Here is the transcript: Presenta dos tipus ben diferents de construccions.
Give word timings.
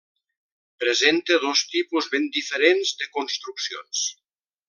Presenta 0.83 1.37
dos 1.43 1.61
tipus 1.73 2.09
ben 2.15 2.27
diferents 2.39 2.95
de 3.03 3.09
construccions. 3.19 4.05